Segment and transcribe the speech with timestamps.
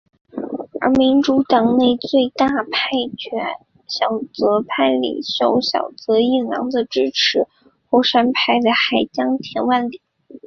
[0.79, 7.45] 而民主党内最大派阀小泽派领袖小泽一郎则支持
[7.91, 10.01] 鸠山派的海江田万里。